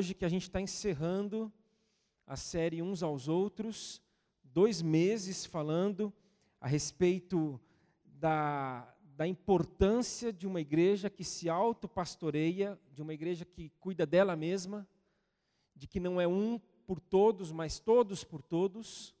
[0.00, 1.52] hoje que a gente está encerrando
[2.26, 4.00] a série Uns aos Outros,
[4.42, 6.10] dois meses falando
[6.58, 7.60] a respeito
[8.06, 14.34] da, da importância de uma igreja que se autopastoreia, de uma igreja que cuida dela
[14.34, 14.88] mesma,
[15.76, 19.14] de que não é um por todos, mas todos por todos.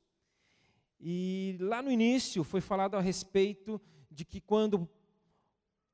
[0.98, 3.78] E lá no início foi falado a respeito
[4.10, 4.88] de que quando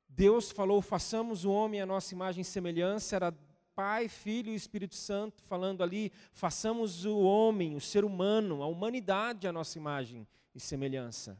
[0.08, 3.34] Deus falou, façamos o homem à nossa imagem e semelhança, era
[3.76, 9.46] Pai, Filho e Espírito Santo falando ali, façamos o homem, o ser humano, a humanidade
[9.46, 11.38] à nossa imagem e semelhança.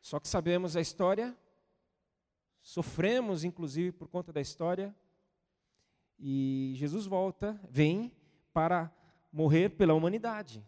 [0.00, 1.36] Só que sabemos a história,
[2.62, 4.96] sofremos inclusive por conta da história,
[6.18, 8.10] e Jesus volta, vem
[8.50, 8.90] para
[9.30, 10.64] morrer pela humanidade.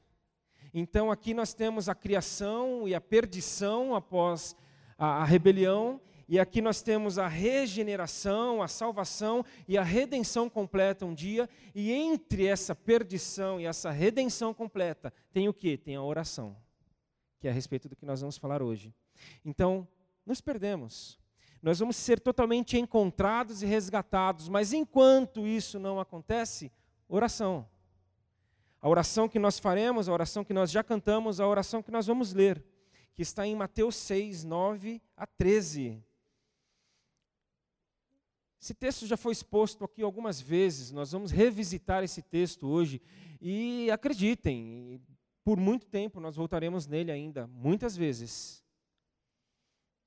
[0.75, 4.55] Então aqui nós temos a criação e a perdição após
[4.99, 5.99] a, a rebelião,
[6.29, 11.91] e aqui nós temos a regeneração, a salvação e a redenção completa um dia, e
[11.91, 15.79] entre essa perdição e essa redenção completa, tem o que?
[15.79, 16.55] Tem a oração,
[17.41, 18.95] que é a respeito do que nós vamos falar hoje.
[19.43, 19.89] Então,
[20.27, 21.19] nos perdemos.
[21.63, 26.71] Nós vamos ser totalmente encontrados e resgatados, mas enquanto isso não acontece,
[27.09, 27.67] oração.
[28.83, 32.07] A oração que nós faremos, a oração que nós já cantamos, a oração que nós
[32.07, 32.63] vamos ler,
[33.15, 36.05] que está em Mateus 6, 9 a 13.
[38.61, 43.01] Esse texto já foi exposto aqui algumas vezes, nós vamos revisitar esse texto hoje.
[43.41, 45.01] E acreditem,
[45.45, 48.65] por muito tempo nós voltaremos nele ainda, muitas vezes.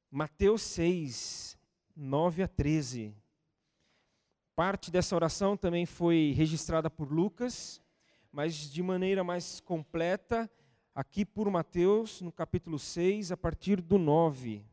[0.09, 1.57] Mateus 6,
[1.95, 3.15] 9 a 13.
[4.53, 7.81] Parte dessa oração também foi registrada por Lucas,
[8.31, 10.51] mas de maneira mais completa,
[10.93, 14.65] aqui por Mateus, no capítulo 6, a partir do 9.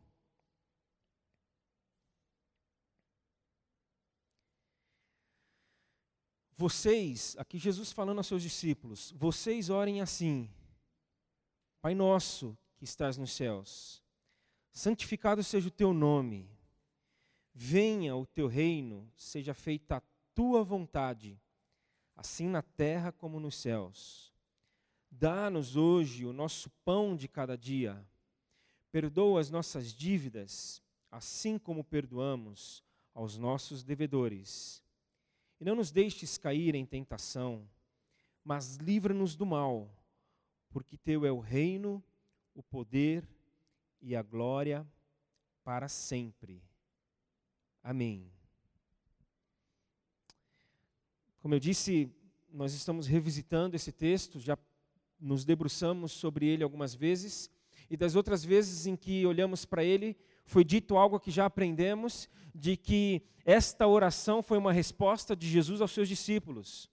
[6.59, 10.51] Vocês, aqui Jesus falando aos seus discípulos, vocês orem assim:
[11.81, 14.03] Pai nosso que estás nos céus,
[14.72, 16.50] santificado seja o teu nome,
[17.55, 20.03] venha o teu reino, seja feita a
[20.34, 21.41] tua vontade,
[22.16, 24.34] assim na terra como nos céus.
[25.09, 28.04] Dá-nos hoje o nosso pão de cada dia.
[28.91, 32.83] Perdoa as nossas dívidas, assim como perdoamos
[33.15, 34.83] aos nossos devedores
[35.61, 37.69] e não nos deixes cair em tentação,
[38.45, 39.91] mas livra-nos do mal,
[40.71, 42.03] porque teu é o reino,
[42.55, 43.29] o poder
[44.01, 44.87] e a glória
[45.65, 46.63] para sempre.
[47.83, 48.31] Amém.
[51.41, 52.11] Como eu disse,
[52.51, 54.57] nós estamos revisitando esse texto, já
[55.21, 57.51] nos debruçamos sobre ele algumas vezes,
[57.91, 60.17] e das outras vezes em que olhamos para ele,
[60.48, 65.82] foi dito algo que já aprendemos, de que esta oração foi uma resposta de Jesus
[65.82, 66.91] aos seus discípulos.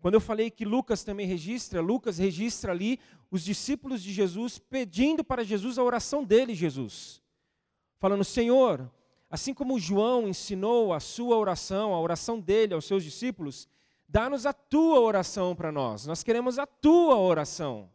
[0.00, 3.00] Quando eu falei que Lucas também registra, Lucas registra ali
[3.32, 7.20] os discípulos de Jesus pedindo para Jesus a oração dele, Jesus.
[7.98, 8.88] Falando, Senhor,
[9.28, 13.66] assim como João ensinou a sua oração, a oração dele aos seus discípulos,
[14.08, 16.06] dá-nos a tua oração para nós.
[16.06, 17.90] Nós queremos a tua oração.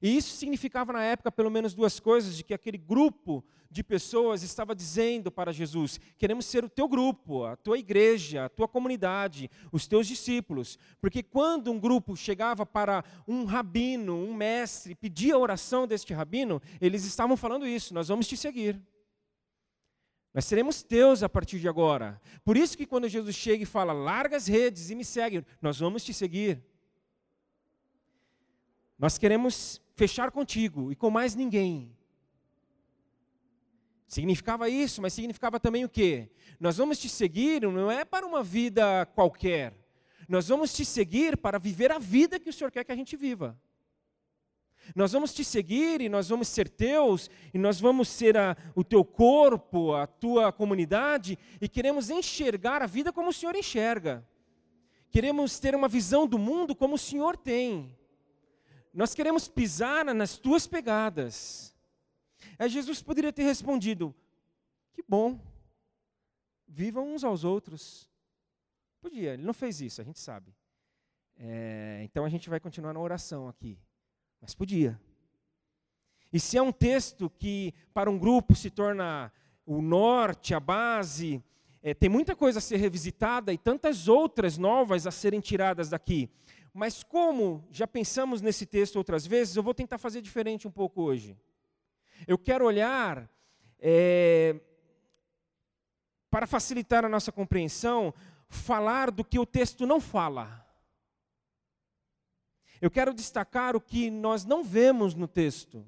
[0.00, 4.42] E isso significava na época pelo menos duas coisas: de que aquele grupo de pessoas
[4.42, 9.50] estava dizendo para Jesus: queremos ser o teu grupo, a tua igreja, a tua comunidade,
[9.70, 10.78] os teus discípulos.
[11.00, 16.62] Porque quando um grupo chegava para um rabino, um mestre, pedia a oração deste rabino,
[16.80, 18.80] eles estavam falando isso: nós vamos te seguir.
[20.32, 22.20] Nós seremos teus a partir de agora.
[22.44, 25.78] Por isso que quando Jesus chega e fala: larga as redes e me segue, nós
[25.78, 26.62] vamos te seguir.
[28.98, 31.92] Nós queremos fechar contigo e com mais ninguém.
[34.06, 36.30] Significava isso, mas significava também o quê?
[36.60, 39.74] Nós vamos te seguir não é para uma vida qualquer.
[40.28, 43.16] Nós vamos te seguir para viver a vida que o Senhor quer que a gente
[43.16, 43.60] viva.
[44.94, 48.84] Nós vamos te seguir e nós vamos ser teus, e nós vamos ser a, o
[48.84, 54.26] teu corpo, a tua comunidade, e queremos enxergar a vida como o Senhor enxerga.
[55.10, 57.97] Queremos ter uma visão do mundo como o Senhor tem.
[58.98, 61.72] Nós queremos pisar nas tuas pegadas.
[62.58, 64.12] Aí Jesus poderia ter respondido:
[64.92, 65.38] Que bom,
[66.66, 68.10] vivam uns aos outros.
[69.00, 70.52] Podia, ele não fez isso, a gente sabe.
[71.36, 73.78] É, então a gente vai continuar na oração aqui.
[74.40, 75.00] Mas podia.
[76.32, 79.32] E se é um texto que para um grupo se torna
[79.64, 81.40] o norte, a base,
[81.80, 86.28] é, tem muita coisa a ser revisitada e tantas outras novas a serem tiradas daqui.
[86.78, 91.02] Mas como já pensamos nesse texto outras vezes, eu vou tentar fazer diferente um pouco
[91.02, 91.36] hoje.
[92.24, 93.28] Eu quero olhar,
[93.80, 94.60] é,
[96.30, 98.14] para facilitar a nossa compreensão,
[98.48, 100.64] falar do que o texto não fala.
[102.80, 105.84] Eu quero destacar o que nós não vemos no texto.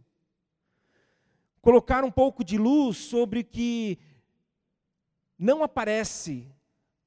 [1.61, 3.97] Colocar um pouco de luz sobre o que
[5.39, 6.53] não aparece,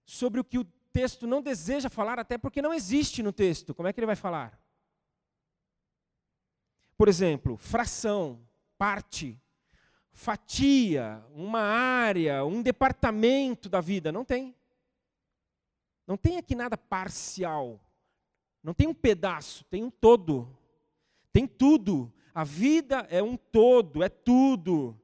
[0.05, 3.73] sobre o que o texto não deseja falar, até porque não existe no texto.
[3.73, 4.61] Como é que ele vai falar?
[6.95, 8.39] Por exemplo, fração,
[8.77, 9.41] parte,
[10.11, 14.11] fatia, uma área, um departamento da vida.
[14.11, 14.55] Não tem.
[16.05, 17.81] Não tem aqui nada parcial.
[18.61, 20.47] Não tem um pedaço, tem um todo.
[21.31, 22.13] Tem tudo.
[22.33, 24.95] A vida é um todo, é tudo.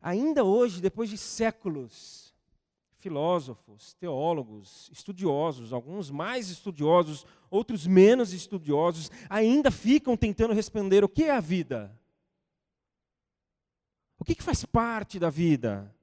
[0.00, 2.23] Ainda hoje, depois de séculos,
[3.04, 11.24] filósofos, teólogos, estudiosos, alguns mais estudiosos, outros menos estudiosos, ainda ficam tentando responder o que
[11.24, 11.94] é a vida.
[14.18, 15.94] O que, que faz parte da vida?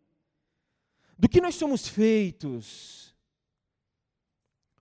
[1.17, 3.15] Do que nós somos feitos?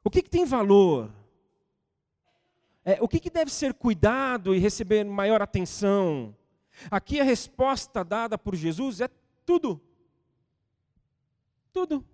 [0.04, 1.10] O que, que tem valor?
[2.84, 6.36] É, o que, que deve ser cuidado e receber maior atenção?
[6.90, 9.08] Aqui a resposta dada por Jesus é
[9.46, 9.80] tudo.
[11.72, 12.06] Tudo.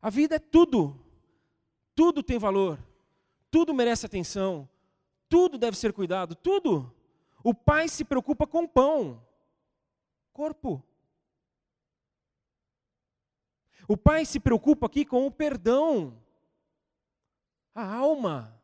[0.00, 0.98] A vida é tudo.
[1.94, 2.78] Tudo tem valor.
[3.50, 4.68] Tudo merece atenção.
[5.28, 6.34] Tudo deve ser cuidado.
[6.34, 6.94] Tudo.
[7.42, 9.24] O pai se preocupa com o pão,
[10.32, 10.84] corpo.
[13.88, 16.16] O pai se preocupa aqui com o perdão,
[17.74, 18.60] a alma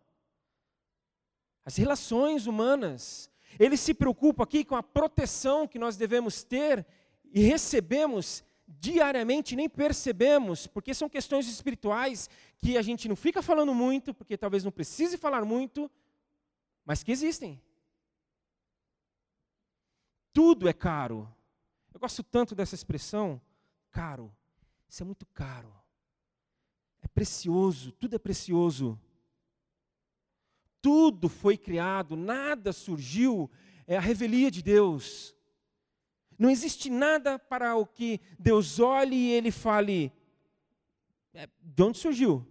[1.66, 3.28] as relações humanas.
[3.58, 6.86] Ele se preocupa aqui com a proteção que nós devemos ter
[7.34, 12.28] e recebemos diariamente, nem percebemos, porque são questões espirituais
[12.58, 15.90] que a gente não fica falando muito, porque talvez não precise falar muito,
[16.84, 17.60] mas que existem.
[20.32, 21.32] Tudo é caro.
[21.92, 23.40] Eu gosto tanto dessa expressão,
[23.90, 24.34] caro.
[24.88, 25.72] Isso é muito caro.
[27.00, 29.00] É precioso, tudo é precioso
[30.86, 33.50] tudo foi criado, nada surgiu,
[33.88, 35.34] é a revelia de Deus.
[36.38, 40.12] Não existe nada para o que Deus olhe e ele fale:
[41.34, 42.46] é, de onde surgiu?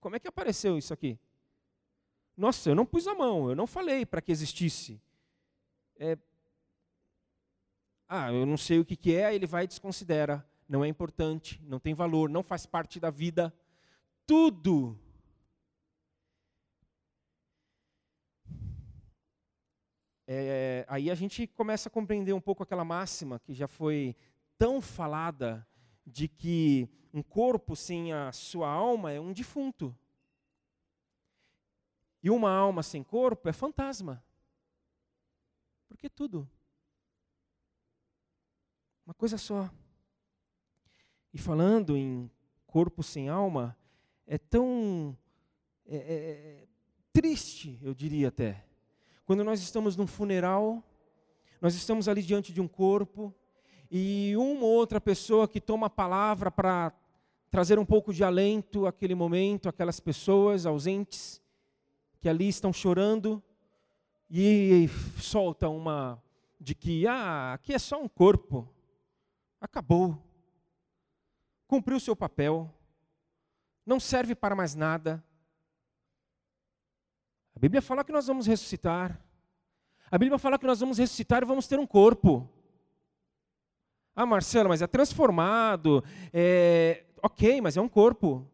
[0.00, 1.18] Como é que apareceu isso aqui?
[2.36, 5.00] Nossa, eu não pus a mão, eu não falei para que existisse.
[5.96, 6.16] É,
[8.08, 10.46] ah, eu não sei o que, que é, ele vai e desconsidera.
[10.68, 13.54] Não é importante, não tem valor, não faz parte da vida.
[14.26, 14.98] Tudo
[20.32, 24.16] é, aí a gente começa a compreender um pouco aquela máxima que já foi
[24.56, 25.66] tão falada
[26.06, 29.96] de que um corpo sem a sua alma é um defunto.
[32.22, 34.24] E uma alma sem corpo é fantasma.
[35.88, 36.48] Porque tudo.
[39.04, 39.70] Uma coisa só.
[41.34, 42.30] E falando em
[42.66, 43.76] corpo sem alma,
[44.26, 45.16] é tão
[45.84, 46.68] é, é, é
[47.12, 48.64] triste, eu diria até
[49.24, 50.82] quando nós estamos num funeral,
[51.60, 53.34] nós estamos ali diante de um corpo,
[53.90, 56.92] e uma ou outra pessoa que toma a palavra para
[57.50, 61.40] trazer um pouco de alento àquele momento, aquelas pessoas ausentes,
[62.20, 63.42] que ali estão chorando,
[64.30, 64.88] e
[65.20, 66.22] solta uma
[66.58, 68.68] de que, ah, aqui é só um corpo,
[69.60, 70.16] acabou,
[71.66, 72.72] cumpriu seu papel,
[73.84, 75.22] não serve para mais nada,
[77.62, 79.16] Bíblia fala que nós vamos ressuscitar.
[80.10, 82.50] A Bíblia fala que nós vamos ressuscitar e vamos ter um corpo.
[84.16, 86.02] Ah, Marcelo, mas é transformado.
[86.32, 87.04] É...
[87.22, 88.44] Ok, mas é um corpo.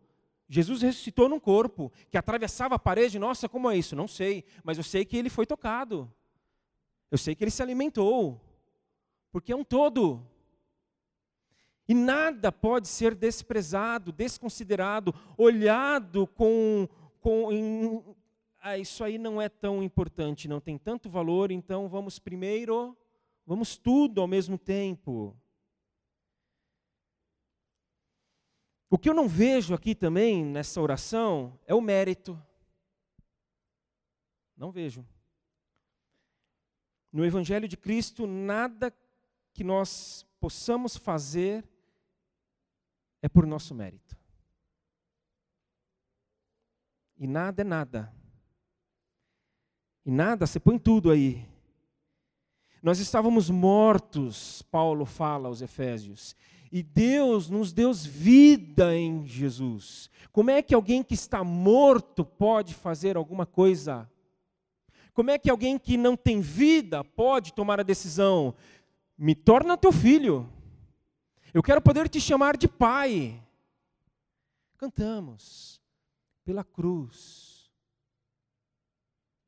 [0.47, 3.19] Jesus ressuscitou num corpo que atravessava a parede.
[3.19, 3.97] Nossa, como é isso?
[3.97, 6.13] Não sei, mas eu sei que ele foi tocado.
[7.11, 8.39] Eu sei que ele se alimentou.
[9.33, 10.23] Porque é um todo.
[11.89, 16.87] E nada pode ser desprezado, desconsiderado, olhado com,
[17.21, 18.05] com, em,
[18.61, 22.97] ah, isso aí não é tão importante, não tem tanto valor, então vamos primeiro,
[23.47, 25.37] vamos tudo ao mesmo tempo.
[28.91, 32.41] O que eu não vejo aqui também nessa oração é o mérito.
[34.57, 35.07] Não vejo.
[37.13, 38.93] No Evangelho de Cristo, nada
[39.53, 41.69] que nós possamos fazer
[43.23, 44.17] é por nosso mérito.
[47.17, 48.19] E nada é nada
[50.09, 51.47] e nada, você põe tudo aí.
[52.83, 56.35] Nós estávamos mortos, Paulo fala aos Efésios,
[56.73, 60.09] e Deus nos deu vida em Jesus.
[60.33, 64.11] Como é que alguém que está morto pode fazer alguma coisa?
[65.13, 68.55] Como é que alguém que não tem vida pode tomar a decisão?
[69.19, 70.49] Me torna teu filho.
[71.53, 73.45] Eu quero poder te chamar de pai.
[74.79, 75.83] Cantamos.
[76.47, 77.48] Pela cruz.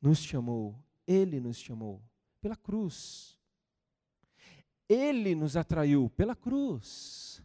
[0.00, 0.78] Nos chamou.
[1.06, 2.02] Ele nos chamou.
[2.40, 3.38] Pela cruz.
[4.88, 7.42] Ele nos atraiu pela cruz.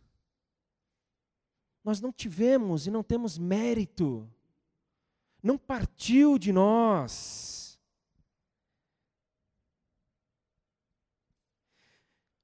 [1.84, 4.28] Nós não tivemos e não temos mérito.
[5.44, 7.80] Não partiu de nós.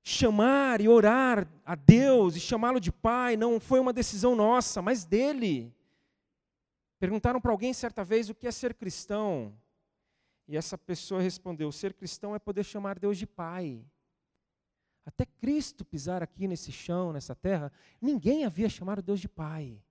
[0.03, 5.03] Chamar e orar a Deus e chamá-lo de Pai não foi uma decisão nossa, mas
[5.03, 5.73] dele.
[6.99, 9.57] Perguntaram para alguém certa vez o que é ser cristão.
[10.51, 13.81] E essa pessoa respondeu: ser cristão é poder chamar Deus de Pai.
[15.05, 19.81] Até Cristo pisar aqui nesse chão, nessa terra, ninguém havia chamado Deus de Pai.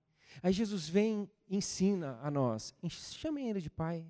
[0.41, 4.05] Aí Jesus vem e ensina a nós: chamem Ele de Pai.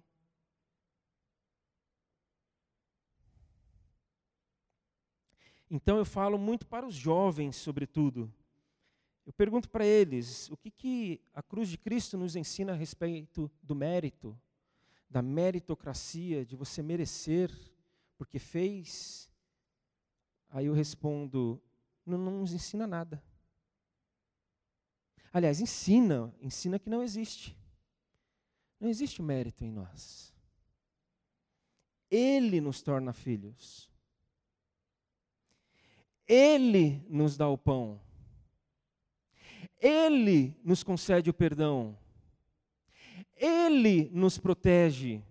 [5.69, 8.29] Então eu falo muito para os jovens, sobretudo.
[9.25, 13.49] Eu pergunto para eles: o que, que a cruz de Cristo nos ensina a respeito
[13.63, 14.37] do mérito,
[15.11, 17.51] da meritocracia, de você merecer,
[18.17, 19.31] porque fez
[20.51, 21.61] Aí eu respondo:
[22.05, 23.23] não, não nos ensina nada.
[25.33, 27.57] Aliás, ensina, ensina que não existe.
[28.79, 30.33] Não existe mérito em nós.
[32.09, 33.89] Ele nos torna filhos.
[36.27, 38.01] Ele nos dá o pão.
[39.79, 41.97] Ele nos concede o perdão.
[43.41, 45.23] Ele nos protege.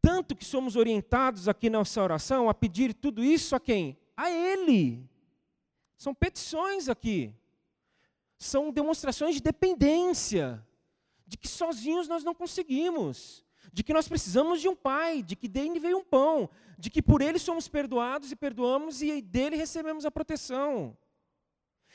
[0.00, 3.98] Tanto que somos orientados aqui nessa oração a pedir tudo isso a quem?
[4.16, 5.06] A Ele.
[5.98, 7.34] São petições aqui.
[8.38, 10.66] São demonstrações de dependência.
[11.26, 13.44] De que sozinhos nós não conseguimos.
[13.70, 15.22] De que nós precisamos de um Pai.
[15.22, 16.48] De que dele veio um pão.
[16.78, 20.96] De que por Ele somos perdoados e perdoamos e dele recebemos a proteção.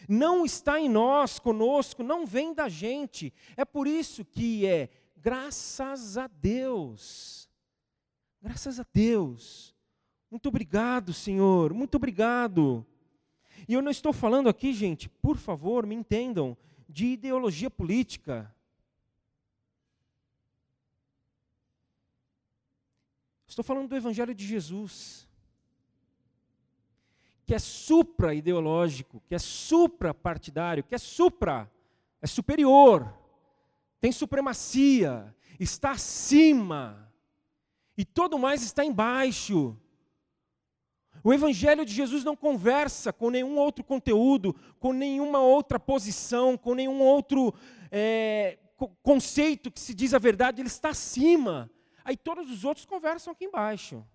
[0.07, 3.33] Não está em nós, conosco, não vem da gente.
[3.55, 7.49] É por isso que é graças a Deus.
[8.41, 9.75] Graças a Deus.
[10.29, 11.73] Muito obrigado, Senhor.
[11.73, 12.85] Muito obrigado.
[13.67, 16.57] E eu não estou falando aqui, gente, por favor, me entendam,
[16.87, 18.53] de ideologia política.
[23.47, 25.27] Estou falando do Evangelho de Jesus,
[27.45, 31.71] que é supra-ideológico, que é supra-partidário, que é supra,
[32.21, 33.13] é superior,
[34.01, 37.11] tem supremacia, está acima
[37.97, 39.77] e todo mais está embaixo.
[41.23, 46.73] O Evangelho de Jesus não conversa com nenhum outro conteúdo, com nenhuma outra posição, com
[46.73, 47.53] nenhum outro
[47.91, 48.57] é,
[49.01, 51.69] conceito que se diz a verdade, ele está acima.
[52.03, 54.05] Aí todos os outros conversam aqui embaixo.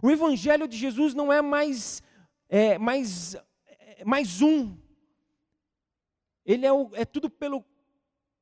[0.00, 2.02] O Evangelho de Jesus não é mais,
[2.48, 3.34] é, mais,
[3.66, 4.76] é, mais um.
[6.44, 7.64] Ele é, o, é tudo pelo,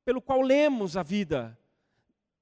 [0.05, 1.57] pelo qual lemos a vida.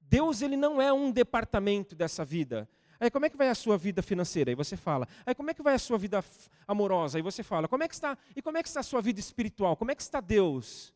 [0.02, 2.68] Deus ele não é um departamento dessa vida.
[3.00, 4.52] Aí como é que vai a sua vida financeira?
[4.52, 5.08] Aí você fala.
[5.26, 6.24] Aí como é que vai a sua vida
[6.68, 7.18] amorosa?
[7.18, 7.68] Aí você fala.
[7.68, 8.18] Como é que está?
[8.36, 9.78] E como é que está a sua vida espiritual?
[9.78, 10.94] Como é que está Deus?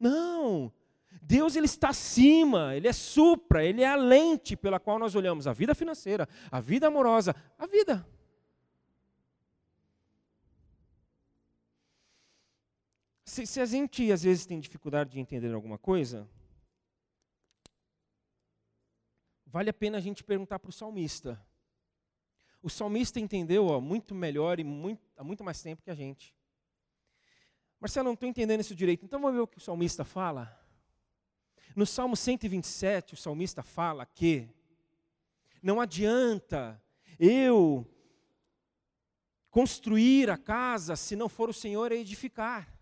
[0.00, 0.72] Não.
[1.20, 5.46] Deus ele está acima, ele é supra, ele é a lente pela qual nós olhamos
[5.46, 8.06] a vida financeira, a vida amorosa, a vida.
[13.24, 16.26] Se, se a gente às vezes tem dificuldade de entender alguma coisa,
[19.46, 21.38] vale a pena a gente perguntar para o salmista.
[22.62, 26.34] O salmista entendeu ó, muito melhor e muito, há muito mais tempo que a gente.
[27.78, 29.04] Marcelo, não estou entendendo isso direito.
[29.04, 30.57] Então vamos ver o que o salmista fala.
[31.74, 34.48] No Salmo 127, o salmista fala que
[35.62, 36.80] não adianta
[37.18, 37.86] eu
[39.50, 42.72] construir a casa se não for o Senhor a edificar.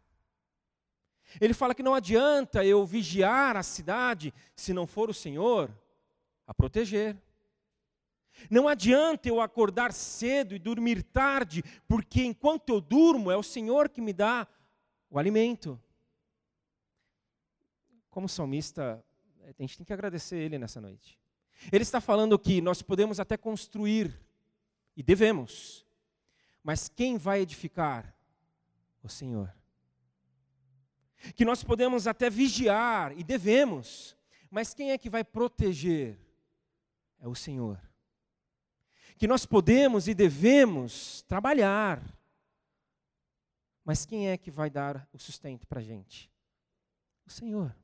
[1.40, 5.70] Ele fala que não adianta eu vigiar a cidade se não for o Senhor
[6.46, 7.16] a proteger.
[8.50, 13.88] Não adianta eu acordar cedo e dormir tarde, porque enquanto eu durmo é o Senhor
[13.88, 14.46] que me dá
[15.10, 15.80] o alimento.
[18.16, 19.04] Como salmista,
[19.44, 21.18] a gente tem que agradecer Ele nessa noite.
[21.70, 24.18] Ele está falando que nós podemos até construir,
[24.96, 25.85] e devemos,
[26.62, 28.16] mas quem vai edificar?
[29.02, 29.54] O Senhor.
[31.35, 34.16] Que nós podemos até vigiar, e devemos,
[34.50, 36.18] mas quem é que vai proteger?
[37.20, 37.78] é o Senhor.
[39.18, 42.02] Que nós podemos e devemos trabalhar,
[43.85, 46.30] mas quem é que vai dar o sustento para a gente?
[47.26, 47.76] O Senhor.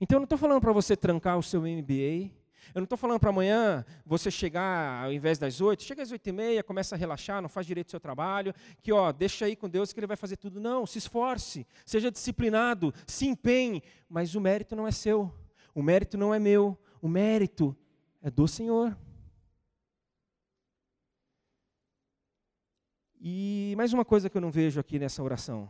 [0.00, 2.30] Então eu não estou falando para você trancar o seu MBA,
[2.74, 6.26] Eu não estou falando para amanhã você chegar ao invés das oito, chega às oito
[6.28, 9.56] e meia, começa a relaxar, não faz direito ao seu trabalho, que ó, deixa aí
[9.56, 10.60] com Deus que Ele vai fazer tudo.
[10.60, 15.32] Não, se esforce, seja disciplinado, se empenhe, mas o mérito não é seu,
[15.74, 17.76] o mérito não é meu, o mérito
[18.20, 18.96] é do Senhor.
[23.20, 25.68] E mais uma coisa que eu não vejo aqui nessa oração.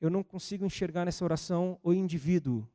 [0.00, 2.66] Eu não consigo enxergar nessa oração o indivíduo.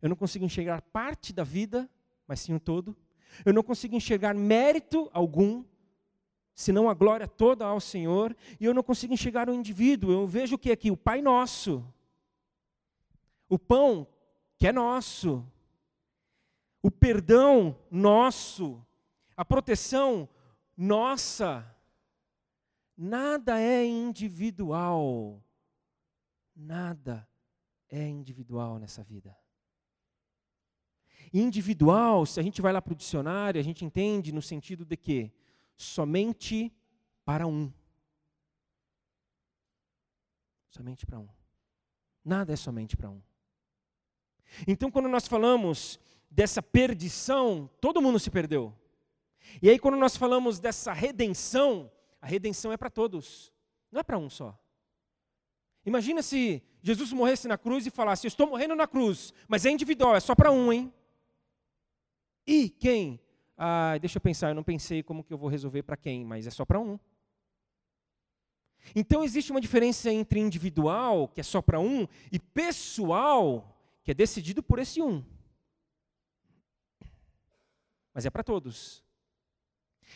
[0.00, 1.88] Eu não consigo enxergar parte da vida,
[2.26, 2.96] mas sim o todo.
[3.44, 5.64] Eu não consigo enxergar mérito algum,
[6.54, 8.36] senão a glória toda ao Senhor.
[8.58, 10.10] E eu não consigo enxergar o indivíduo.
[10.10, 10.90] Eu vejo o que aqui?
[10.90, 11.84] O Pai Nosso.
[13.48, 14.06] O pão
[14.56, 15.44] que é nosso.
[16.82, 18.80] O perdão nosso.
[19.36, 20.28] A proteção
[20.76, 21.66] nossa.
[22.96, 25.42] Nada é individual.
[26.54, 27.26] Nada
[27.88, 29.36] é individual nessa vida.
[31.32, 34.96] Individual, se a gente vai lá para o dicionário, a gente entende no sentido de
[34.96, 35.32] que
[35.76, 36.72] somente
[37.24, 37.72] para um.
[40.68, 41.28] Somente para um.
[42.24, 43.22] Nada é somente para um.
[44.66, 48.74] Então, quando nós falamos dessa perdição, todo mundo se perdeu.
[49.62, 53.52] E aí, quando nós falamos dessa redenção, a redenção é para todos,
[53.90, 54.58] não é para um só.
[55.84, 59.70] Imagina se Jesus morresse na cruz e falasse: Eu estou morrendo na cruz, mas é
[59.70, 60.92] individual, é só para um, hein?
[62.50, 63.20] E quem?
[63.56, 66.48] Ah, deixa eu pensar, eu não pensei como que eu vou resolver para quem, mas
[66.48, 66.98] é só para um.
[68.92, 74.14] Então existe uma diferença entre individual, que é só para um, e pessoal, que é
[74.14, 75.24] decidido por esse um.
[78.12, 79.04] Mas é para todos.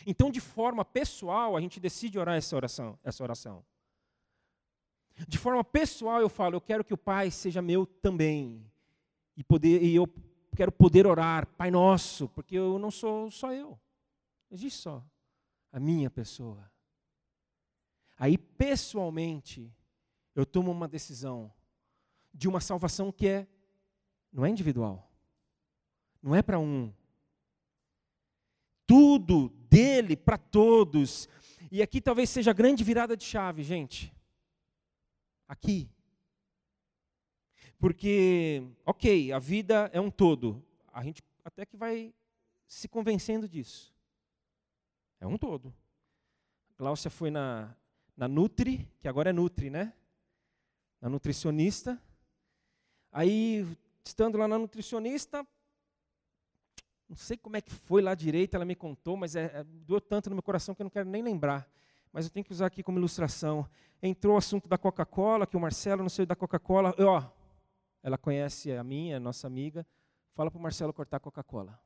[0.05, 3.63] Então, de forma pessoal, a gente decide orar essa oração, essa oração.
[5.25, 8.69] De forma pessoal, eu falo, eu quero que o Pai seja meu também.
[9.37, 10.05] E, poder, e eu
[10.55, 13.79] quero poder orar, Pai Nosso, porque eu não sou só eu.
[14.49, 15.03] Existe só
[15.71, 16.71] a minha pessoa.
[18.17, 19.73] Aí, pessoalmente,
[20.33, 21.51] eu tomo uma decisão
[22.33, 23.47] de uma salvação que é
[24.31, 25.09] não é individual.
[26.21, 26.93] Não é para um.
[28.85, 31.27] Tudo dele para todos.
[31.71, 34.15] E aqui talvez seja a grande virada de chave, gente
[35.47, 35.89] aqui.
[37.85, 40.59] Porque, ok, a vida é um todo.
[40.91, 42.11] A gente até que vai
[42.65, 43.93] se convencendo disso.
[45.21, 45.71] É um todo.
[46.79, 47.75] A foi na,
[48.17, 49.93] na Nutri, que agora é Nutri, né?
[50.99, 52.01] Na nutricionista.
[53.11, 53.63] Aí,
[54.03, 55.45] estando lá na nutricionista,
[57.07, 60.01] não sei como é que foi lá direito, ela me contou, mas é, é, doeu
[60.01, 61.69] tanto no meu coração que eu não quero nem lembrar.
[62.11, 63.69] Mas eu tenho que usar aqui como ilustração
[64.01, 66.93] entrou o assunto da Coca-Cola, que o Marcelo não sei da Coca-Cola.
[66.99, 67.23] Ó,
[68.05, 69.83] ela conhece a minha, a nossa amiga.
[70.35, 71.81] Fala para o Marcelo cortar Coca-Cola.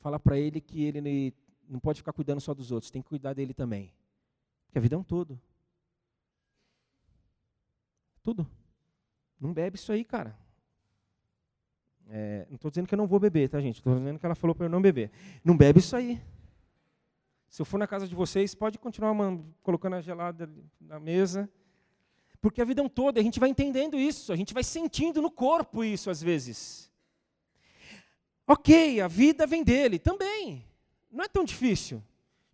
[0.00, 1.34] Fala para ele que ele
[1.66, 3.90] não pode ficar cuidando só dos outros, tem que cuidar dele também.
[4.66, 5.40] Porque a vida é um todo.
[8.22, 8.46] Tudo.
[9.40, 10.38] Não bebe isso aí, cara.
[12.10, 13.76] É, não estou dizendo que eu não vou beber, tá, gente?
[13.76, 15.10] Estou dizendo que ela falou para eu não beber.
[15.42, 16.20] Não bebe isso aí.
[17.48, 19.14] Se eu for na casa de vocês, pode continuar
[19.62, 21.50] colocando a gelada na mesa.
[22.44, 25.22] Porque a vida é um todo, a gente vai entendendo isso, a gente vai sentindo
[25.22, 26.92] no corpo isso às vezes.
[28.46, 30.62] Ok, a vida vem dele, também.
[31.10, 32.04] Não é tão difícil.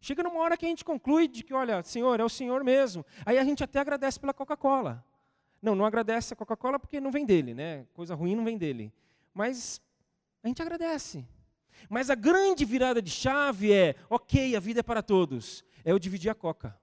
[0.01, 3.05] Chega numa hora que a gente conclui de que, olha, Senhor, é o Senhor mesmo.
[3.27, 5.05] Aí a gente até agradece pela Coca-Cola.
[5.61, 7.85] Não, não agradece a Coca-Cola porque não vem dele, né?
[7.93, 8.93] Coisa ruim não vem dele.
[9.35, 9.81] Mas
[10.41, 11.27] a gente agradece.
[11.89, 15.65] Mas a grande virada de chave é: ok, a vida é para todos.
[15.85, 16.80] É eu dividir a coca.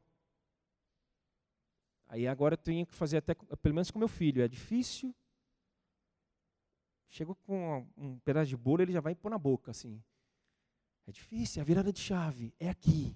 [2.07, 4.41] Aí agora eu tenho que fazer até, pelo menos com meu filho.
[4.41, 5.13] É difícil.
[7.09, 10.01] Chego com um pedaço de bolo, ele já vai pôr na boca, assim.
[11.05, 13.15] É difícil, a virada de chave é aqui.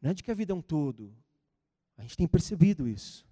[0.00, 1.14] Não é de que a vida é um todo.
[1.96, 3.26] A gente tem percebido isso.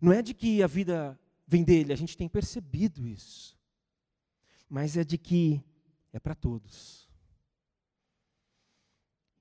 [0.00, 3.60] Não é de que a vida vem dele, a gente tem percebido isso
[4.70, 5.60] mas é de que
[6.12, 7.10] é para todos.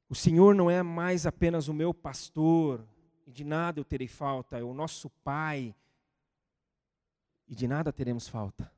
[0.09, 2.83] O Senhor não é mais apenas o meu pastor,
[3.29, 5.75] e de nada eu terei falta, é o nosso Pai,
[7.47, 8.73] e de nada teremos falta.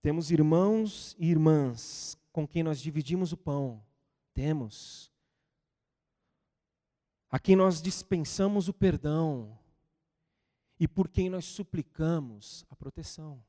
[0.00, 3.84] Temos irmãos e irmãs com quem nós dividimos o pão,
[4.32, 5.12] temos.
[7.28, 9.58] A quem nós dispensamos o perdão,
[10.80, 13.44] e por quem nós suplicamos a proteção.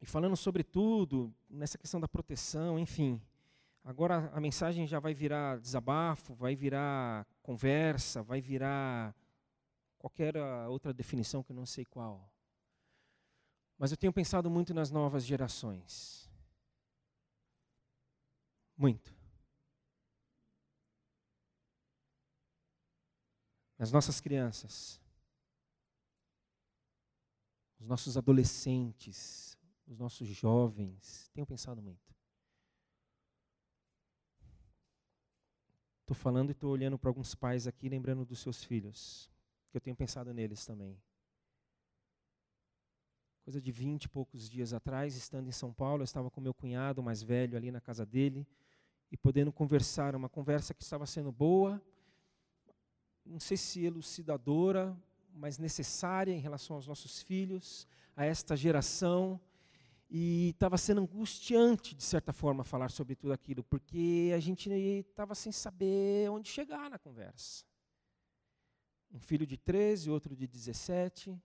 [0.00, 3.20] E falando sobre tudo, nessa questão da proteção, enfim.
[3.82, 9.14] Agora a mensagem já vai virar desabafo, vai virar conversa, vai virar
[9.98, 10.36] qualquer
[10.68, 12.30] outra definição que eu não sei qual.
[13.78, 16.30] Mas eu tenho pensado muito nas novas gerações.
[18.76, 19.14] Muito.
[23.78, 25.00] Nas nossas crianças.
[27.78, 31.30] Os nossos adolescentes, os nossos jovens.
[31.32, 32.14] Tenho pensado muito.
[36.10, 39.30] Estou falando e estou olhando para alguns pais aqui, lembrando dos seus filhos,
[39.70, 41.00] que eu tenho pensado neles também.
[43.44, 46.52] Coisa de vinte e poucos dias atrás, estando em São Paulo, eu estava com meu
[46.52, 48.44] cunhado mais velho ali na casa dele
[49.08, 51.80] e podendo conversar, uma conversa que estava sendo boa,
[53.24, 55.00] não sei se elucidadora,
[55.32, 59.40] mas necessária em relação aos nossos filhos, a esta geração
[60.12, 65.36] e estava sendo angustiante, de certa forma, falar sobre tudo aquilo, porque a gente estava
[65.36, 67.64] sem saber onde chegar na conversa.
[69.12, 71.40] Um filho de 13, outro de 17.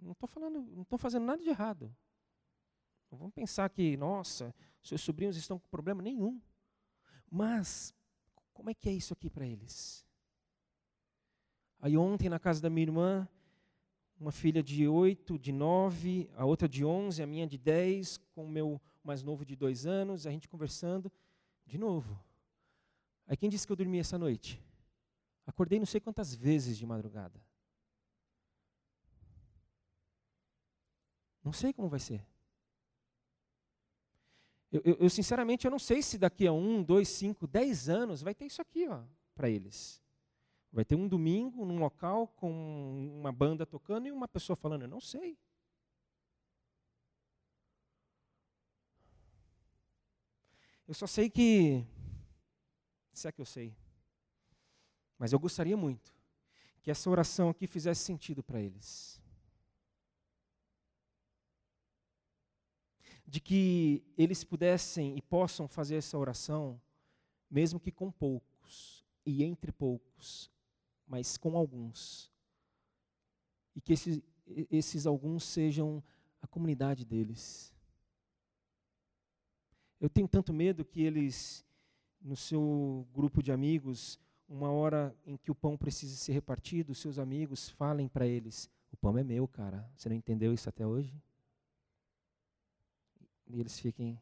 [0.00, 1.94] Não estou falando, não estou fazendo nada de errado.
[3.10, 6.40] Não vamos pensar que, nossa, seus sobrinhos estão com problema nenhum.
[7.28, 7.92] Mas,
[8.52, 10.06] como é que é isso aqui para eles?
[11.80, 13.28] Aí ontem, na casa da minha irmã,
[14.22, 18.44] uma filha de oito, de nove, a outra de onze, a minha de dez, com
[18.44, 21.10] o meu mais novo de dois anos, a gente conversando,
[21.66, 22.16] de novo.
[23.26, 24.62] Aí quem disse que eu dormi essa noite?
[25.44, 27.40] Acordei não sei quantas vezes de madrugada.
[31.42, 32.24] Não sei como vai ser.
[34.70, 38.22] Eu, eu, eu, sinceramente eu não sei se daqui a um, dois, cinco, dez anos
[38.22, 38.86] vai ter isso aqui,
[39.34, 40.01] para eles.
[40.72, 42.50] Vai ter um domingo num local com
[43.20, 45.38] uma banda tocando e uma pessoa falando, eu não sei.
[50.88, 51.86] Eu só sei que.
[53.12, 53.76] Se é que eu sei.
[55.18, 56.14] Mas eu gostaria muito
[56.82, 59.20] que essa oração aqui fizesse sentido para eles.
[63.26, 66.80] De que eles pudessem e possam fazer essa oração,
[67.50, 70.51] mesmo que com poucos e entre poucos,
[71.12, 72.32] mas com alguns.
[73.76, 74.18] E que esses,
[74.70, 76.02] esses alguns sejam
[76.40, 77.70] a comunidade deles.
[80.00, 81.66] Eu tenho tanto medo que eles,
[82.18, 87.18] no seu grupo de amigos, uma hora em que o pão precisa ser repartido, seus
[87.18, 89.86] amigos falem para eles: O pão é meu, cara.
[89.94, 91.14] Você não entendeu isso até hoje?
[93.46, 94.18] E eles fiquem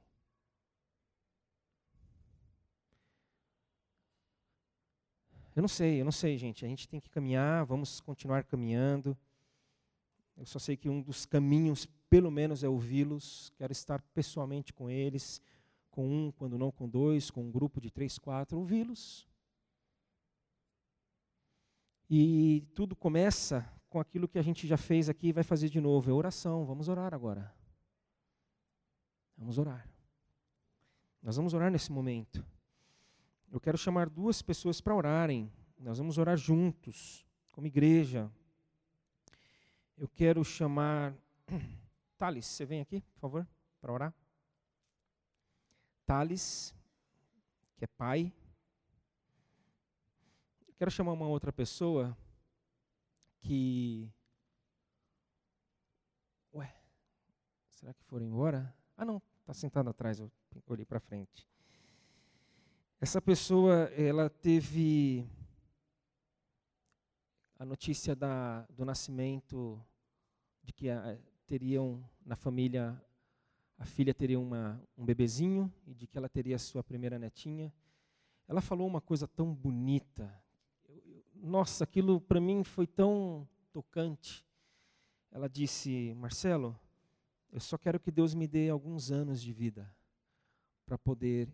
[5.61, 6.65] Eu não sei, eu não sei, gente.
[6.65, 9.15] A gente tem que caminhar, vamos continuar caminhando.
[10.35, 13.53] Eu só sei que um dos caminhos, pelo menos, é ouvi-los.
[13.59, 15.39] Quero estar pessoalmente com eles,
[15.91, 19.29] com um, quando não com dois, com um grupo de três, quatro, ouvi-los.
[22.09, 25.79] E tudo começa com aquilo que a gente já fez aqui e vai fazer de
[25.79, 26.65] novo, é oração.
[26.65, 27.55] Vamos orar agora.
[29.37, 29.87] Vamos orar.
[31.23, 32.43] Nós vamos orar nesse momento
[33.51, 35.53] eu quero chamar duas pessoas para orarem.
[35.79, 38.31] Nós vamos orar juntos, como igreja.
[39.97, 41.15] Eu quero chamar.
[42.17, 43.49] Thales, você vem aqui, por favor,
[43.81, 44.15] para orar?
[46.07, 46.75] Thales,
[47.77, 48.33] que é pai.
[50.69, 52.17] Eu quero chamar uma outra pessoa
[53.41, 54.13] que.
[56.55, 56.73] Ué,
[57.71, 58.75] será que foram embora?
[58.97, 60.31] Ah, não, está sentado atrás, eu
[60.67, 61.49] olhei para frente.
[63.03, 65.27] Essa pessoa, ela teve
[67.59, 69.83] a notícia da, do nascimento,
[70.63, 73.03] de que a, teriam na família,
[73.79, 77.73] a filha teria uma, um bebezinho e de que ela teria a sua primeira netinha.
[78.47, 80.31] Ela falou uma coisa tão bonita.
[81.35, 84.45] Nossa, aquilo para mim foi tão tocante.
[85.31, 86.79] Ela disse: Marcelo,
[87.51, 89.91] eu só quero que Deus me dê alguns anos de vida
[90.85, 91.49] para poder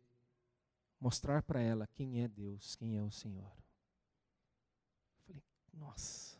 [1.00, 3.50] mostrar para ela quem é Deus, quem é o Senhor.
[5.18, 6.37] Eu falei, nossa.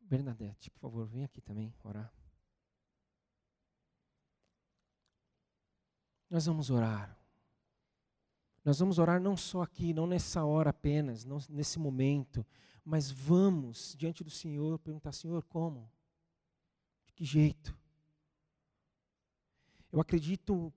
[0.00, 2.12] Bernadette, por favor, vem aqui também orar.
[6.28, 7.16] Nós vamos orar.
[8.64, 12.46] Nós vamos orar não só aqui, não nessa hora apenas, não nesse momento,
[12.84, 15.90] mas vamos diante do Senhor perguntar: Senhor, como?
[17.06, 17.76] De que jeito?
[19.90, 20.72] Eu acredito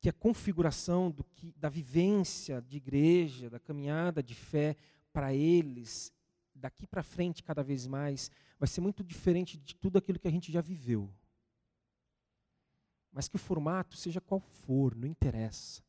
[0.00, 4.74] que a configuração do que, da vivência de igreja, da caminhada de fé
[5.12, 6.10] para eles,
[6.54, 10.30] daqui para frente cada vez mais, vai ser muito diferente de tudo aquilo que a
[10.30, 11.12] gente já viveu.
[13.12, 15.82] Mas que o formato, seja qual for, não interessa.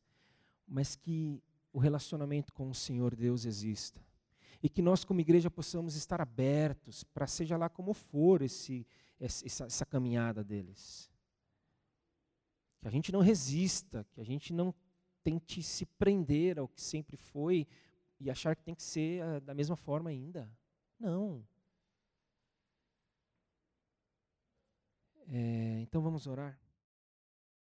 [0.66, 4.00] Mas que o relacionamento com o Senhor Deus exista.
[4.62, 8.86] e que nós, como igreja, possamos estar abertos para, seja lá como for, esse,
[9.18, 11.10] essa, essa caminhada deles.
[12.82, 14.74] Que a gente não resista, que a gente não
[15.22, 17.66] tente se prender ao que sempre foi
[18.20, 20.50] e achar que tem que ser uh, da mesma forma ainda.
[20.98, 21.46] Não.
[25.28, 26.61] É, então vamos orar.